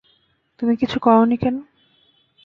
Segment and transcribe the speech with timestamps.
[0.59, 1.55] তুমি কিছু করোনি কেন?